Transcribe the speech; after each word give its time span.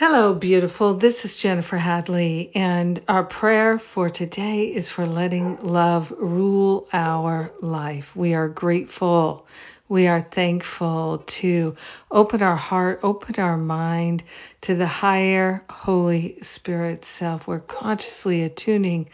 Hello, 0.00 0.32
beautiful. 0.32 0.94
This 0.94 1.24
is 1.24 1.36
Jennifer 1.36 1.76
Hadley, 1.76 2.52
and 2.54 3.02
our 3.08 3.24
prayer 3.24 3.80
for 3.80 4.08
today 4.08 4.72
is 4.72 4.88
for 4.88 5.04
letting 5.04 5.56
love 5.56 6.12
rule 6.16 6.86
our 6.92 7.50
life. 7.60 8.14
We 8.14 8.32
are 8.34 8.46
grateful. 8.46 9.44
We 9.88 10.06
are 10.06 10.20
thankful 10.20 11.24
to 11.26 11.74
open 12.10 12.42
our 12.42 12.56
heart, 12.56 13.00
open 13.02 13.36
our 13.38 13.56
mind 13.56 14.22
to 14.60 14.74
the 14.74 14.86
higher 14.86 15.64
Holy 15.70 16.38
Spirit 16.42 17.06
self. 17.06 17.46
We're 17.46 17.60
consciously 17.60 18.42
attuning 18.42 19.08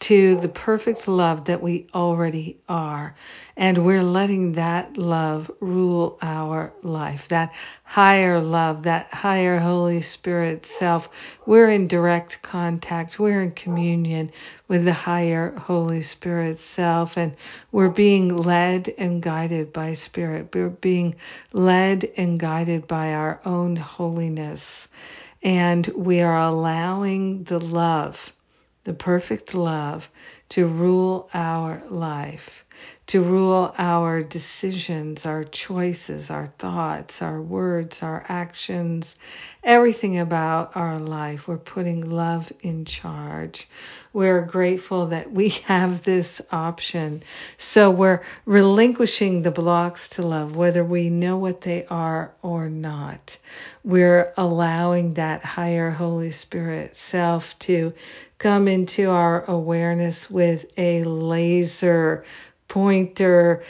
to 0.00 0.36
the 0.36 0.48
perfect 0.48 1.08
love 1.08 1.46
that 1.46 1.62
we 1.62 1.86
already 1.94 2.58
are. 2.68 3.14
And 3.56 3.84
we're 3.84 4.04
letting 4.04 4.52
that 4.52 4.96
love 4.96 5.50
rule 5.60 6.18
our 6.22 6.72
life, 6.82 7.28
that 7.28 7.52
higher 7.82 8.40
love, 8.40 8.84
that 8.84 9.12
higher 9.12 9.58
Holy 9.58 10.00
Spirit 10.00 10.64
self. 10.64 11.08
We're 11.44 11.68
in 11.68 11.88
direct 11.88 12.40
contact, 12.40 13.18
we're 13.18 13.42
in 13.42 13.52
communion 13.52 14.30
with 14.68 14.84
the 14.84 14.92
higher 14.92 15.54
Holy 15.56 16.02
Spirit 16.02 16.60
self, 16.60 17.16
and 17.16 17.34
we're 17.72 17.90
being 17.90 18.34
led 18.34 18.94
and 18.96 19.20
guided 19.20 19.72
by 19.72 19.94
Spirit. 19.94 20.19
We're 20.20 20.70
being 20.70 21.16
led 21.52 22.08
and 22.16 22.38
guided 22.38 22.86
by 22.86 23.12
our 23.14 23.40
own 23.44 23.76
holiness. 23.76 24.88
And 25.42 25.86
we 25.88 26.20
are 26.20 26.38
allowing 26.38 27.44
the 27.44 27.60
love 27.60 28.32
the 28.84 28.92
perfect 28.94 29.54
love 29.54 30.10
to 30.48 30.66
rule 30.66 31.28
our 31.34 31.82
life, 31.90 32.64
to 33.10 33.20
rule 33.20 33.74
our 33.76 34.22
decisions, 34.22 35.26
our 35.26 35.42
choices, 35.42 36.30
our 36.30 36.46
thoughts, 36.46 37.22
our 37.22 37.42
words, 37.42 38.04
our 38.04 38.24
actions, 38.28 39.16
everything 39.64 40.18
about 40.18 40.76
our 40.76 41.00
life. 41.00 41.48
We're 41.48 41.58
putting 41.58 42.08
love 42.08 42.52
in 42.60 42.84
charge. 42.84 43.68
We're 44.12 44.42
grateful 44.42 45.06
that 45.06 45.32
we 45.32 45.48
have 45.66 46.04
this 46.04 46.40
option. 46.52 47.24
So 47.58 47.90
we're 47.90 48.22
relinquishing 48.44 49.42
the 49.42 49.50
blocks 49.50 50.10
to 50.10 50.22
love, 50.22 50.54
whether 50.54 50.84
we 50.84 51.10
know 51.10 51.36
what 51.36 51.62
they 51.62 51.86
are 51.86 52.32
or 52.42 52.68
not. 52.68 53.36
We're 53.82 54.32
allowing 54.36 55.14
that 55.14 55.44
higher 55.44 55.90
Holy 55.90 56.30
Spirit 56.30 56.96
self 56.96 57.58
to 57.60 57.92
come 58.38 58.68
into 58.68 59.10
our 59.10 59.44
awareness 59.46 60.30
with 60.30 60.66
a 60.78 61.02
laser 61.02 62.24
pointer 62.70 63.62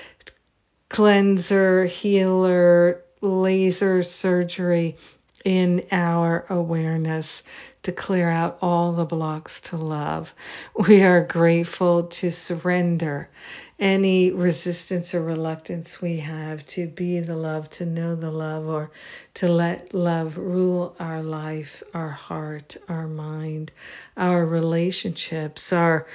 cleanser, 0.91 1.87
healer, 1.87 3.03
laser 3.23 4.03
surgery 4.03 4.97
in 5.45 5.87
our 5.91 6.45
awareness 6.51 7.43
to 7.83 7.93
clear 7.93 8.28
out 8.28 8.59
all 8.61 8.93
the 8.93 9.06
blocks 9.06 9.61
to 9.61 9.77
love. 9.77 10.34
We 10.77 11.03
are 11.03 11.25
grateful 11.25 12.05
to 12.05 12.31
surrender 12.31 13.31
any 13.78 14.33
resistance 14.33 15.15
or 15.15 15.22
reluctance 15.22 16.03
we 16.03 16.19
have 16.19 16.66
to 16.66 16.87
be 16.87 17.21
the 17.21 17.37
love, 17.37 17.71
to 17.71 17.87
know 17.87 18.16
the 18.16 18.31
love, 18.31 18.66
or 18.66 18.91
to 19.34 19.49
let 19.49 19.94
love 19.94 20.37
rule 20.37 20.94
our 21.00 21.22
life, 21.22 21.83
our 21.94 22.10
heart, 22.10 22.77
our 22.89 23.06
mind, 23.06 23.72
our 24.19 24.44
relationships, 24.44 25.72
our 25.72 26.06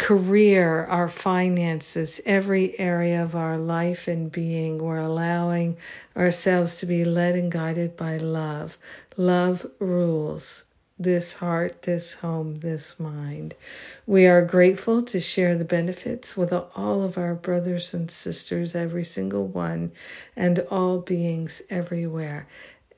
career, 0.00 0.86
our 0.86 1.08
finances, 1.08 2.22
every 2.24 2.76
area 2.80 3.22
of 3.22 3.36
our 3.36 3.58
life 3.58 4.08
and 4.08 4.32
being. 4.32 4.78
We're 4.78 4.96
allowing 4.96 5.76
ourselves 6.16 6.78
to 6.78 6.86
be 6.86 7.04
led 7.04 7.36
and 7.36 7.52
guided 7.52 7.98
by 7.98 8.16
love. 8.16 8.78
Love 9.18 9.66
rules 9.78 10.64
this 10.98 11.34
heart, 11.34 11.82
this 11.82 12.14
home, 12.14 12.60
this 12.60 12.98
mind. 12.98 13.54
We 14.06 14.26
are 14.26 14.40
grateful 14.40 15.02
to 15.02 15.20
share 15.20 15.54
the 15.54 15.66
benefits 15.66 16.34
with 16.34 16.50
all 16.54 17.02
of 17.02 17.18
our 17.18 17.34
brothers 17.34 17.92
and 17.92 18.10
sisters, 18.10 18.74
every 18.74 19.04
single 19.04 19.46
one, 19.46 19.92
and 20.34 20.60
all 20.70 20.98
beings 21.00 21.60
everywhere. 21.68 22.46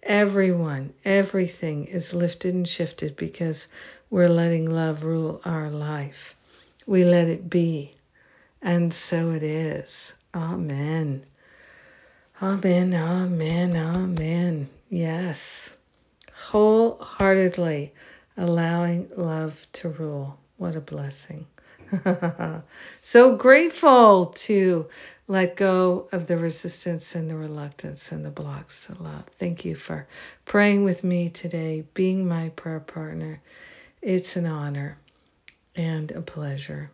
Everyone, 0.05 0.95
everything 1.05 1.87
is 1.87 2.15
lifted 2.15 2.55
and 2.55 2.69
shifted 2.69 3.17
because 3.17 3.67
we're 4.09 4.29
letting 4.29 4.71
love 4.71 5.03
rule 5.03 5.41
our 5.45 5.69
life. 5.69 6.37
We 6.87 7.05
let 7.05 7.29
it 7.29 7.49
be. 7.49 7.95
And 8.61 8.93
so 8.93 9.31
it 9.33 9.43
is. 9.43 10.13
Amen. 10.35 11.25
Amen, 12.41 12.95
amen, 12.95 13.77
amen. 13.77 14.69
Yes. 14.89 15.75
Wholeheartedly 16.33 17.93
allowing 18.37 19.09
love 19.17 19.67
to 19.75 19.89
rule. 19.91 20.39
What 20.57 20.77
a 20.77 20.81
blessing. 20.81 21.47
so 23.03 23.37
grateful 23.37 24.27
to 24.27 24.89
let 25.29 25.57
go 25.57 26.09
of 26.13 26.27
the 26.27 26.37
resistance 26.37 27.15
and 27.15 27.31
the 27.31 27.37
reluctance 27.37 28.13
and 28.13 28.25
the 28.25 28.31
blocks 28.31 28.87
to 28.87 29.03
love. 29.03 29.25
Thank 29.39 29.65
you 29.65 29.75
for 29.75 30.07
praying 30.45 30.85
with 30.85 31.05
me 31.05 31.29
today, 31.29 31.85
being 31.95 32.27
my 32.27 32.49
prayer 32.51 32.81
partner. 32.81 33.41
It's 34.01 34.37
an 34.37 34.47
honor 34.47 34.99
and 35.75 36.11
a 36.13 36.21
pleasure. 36.21 36.91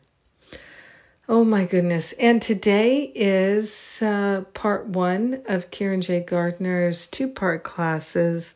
Oh 1.28 1.44
my 1.44 1.66
goodness. 1.66 2.12
And 2.12 2.40
today 2.40 3.02
is 3.02 4.00
uh, 4.00 4.44
part 4.54 4.86
one 4.86 5.42
of 5.46 5.70
Kieran 5.70 6.00
J. 6.00 6.20
Gardner's 6.20 7.06
two 7.06 7.28
part 7.28 7.64
classes, 7.64 8.54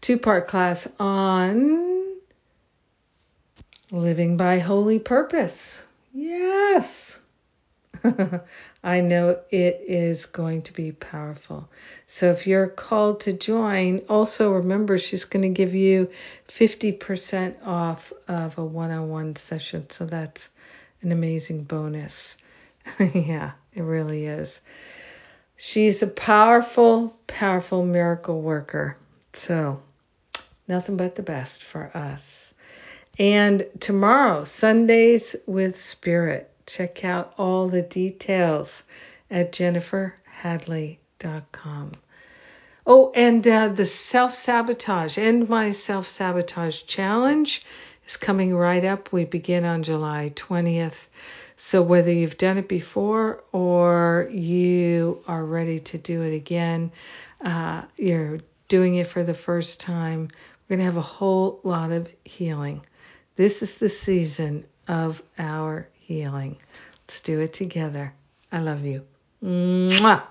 two 0.00 0.18
part 0.18 0.46
class 0.48 0.86
on 0.98 2.16
living 3.92 4.36
by 4.36 4.58
holy 4.58 4.98
purpose. 4.98 5.82
Yes. 6.12 7.19
I 8.84 9.00
know 9.00 9.38
it 9.50 9.82
is 9.86 10.26
going 10.26 10.62
to 10.62 10.72
be 10.72 10.92
powerful. 10.92 11.68
So 12.06 12.30
if 12.30 12.46
you're 12.46 12.68
called 12.68 13.20
to 13.20 13.32
join, 13.32 14.02
also 14.08 14.52
remember 14.52 14.98
she's 14.98 15.24
going 15.24 15.42
to 15.42 15.48
give 15.48 15.74
you 15.74 16.10
50% 16.48 17.66
off 17.66 18.12
of 18.28 18.58
a 18.58 18.64
one 18.64 18.90
on 18.90 19.08
one 19.08 19.36
session. 19.36 19.88
So 19.90 20.06
that's 20.06 20.50
an 21.02 21.12
amazing 21.12 21.64
bonus. 21.64 22.36
yeah, 23.14 23.52
it 23.74 23.82
really 23.82 24.26
is. 24.26 24.60
She's 25.56 26.02
a 26.02 26.06
powerful, 26.06 27.16
powerful 27.26 27.84
miracle 27.84 28.40
worker. 28.40 28.96
So 29.34 29.82
nothing 30.66 30.96
but 30.96 31.16
the 31.16 31.22
best 31.22 31.62
for 31.62 31.90
us. 31.94 32.54
And 33.18 33.66
tomorrow, 33.80 34.44
Sundays 34.44 35.36
with 35.46 35.78
Spirit. 35.78 36.50
Check 36.66 37.04
out 37.04 37.34
all 37.38 37.68
the 37.68 37.82
details 37.82 38.82
at 39.30 39.52
jenniferhadley.com. 39.52 41.92
Oh, 42.86 43.12
and 43.14 43.46
uh, 43.46 43.68
the 43.68 43.84
self 43.84 44.34
sabotage, 44.34 45.18
End 45.18 45.48
My 45.48 45.72
Self 45.72 46.08
Sabotage 46.08 46.84
Challenge 46.84 47.62
is 48.06 48.16
coming 48.16 48.54
right 48.54 48.84
up. 48.84 49.12
We 49.12 49.24
begin 49.24 49.64
on 49.64 49.82
July 49.82 50.32
20th. 50.34 51.08
So, 51.56 51.82
whether 51.82 52.10
you've 52.10 52.38
done 52.38 52.56
it 52.56 52.68
before 52.68 53.44
or 53.52 54.28
you 54.32 55.22
are 55.28 55.44
ready 55.44 55.78
to 55.78 55.98
do 55.98 56.22
it 56.22 56.34
again, 56.34 56.90
uh, 57.44 57.82
you're 57.96 58.40
doing 58.68 58.96
it 58.96 59.08
for 59.08 59.22
the 59.22 59.34
first 59.34 59.78
time, 59.78 60.28
we're 60.68 60.76
going 60.76 60.78
to 60.78 60.84
have 60.86 60.96
a 60.96 61.02
whole 61.02 61.60
lot 61.62 61.92
of 61.92 62.08
healing. 62.24 62.80
This 63.36 63.62
is 63.62 63.74
the 63.74 63.88
season 63.88 64.64
of 64.88 65.22
our 65.38 65.88
healing. 66.10 66.56
Let's 67.06 67.20
do 67.20 67.38
it 67.38 67.52
together. 67.52 68.12
I 68.50 68.58
love 68.58 68.84
you. 68.84 69.06
Mwah. 69.44 70.24